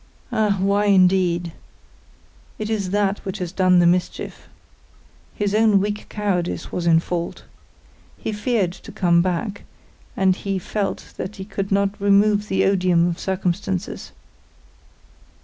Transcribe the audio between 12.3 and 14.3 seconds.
the odium of circumstances.